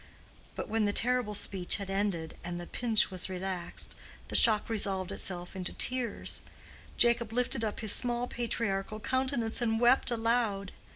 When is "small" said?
7.93-8.25